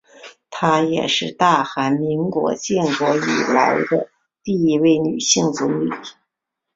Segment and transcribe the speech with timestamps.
[0.49, 4.09] 她也是大韩民国建国以来的
[4.41, 5.91] 第一位女性总理。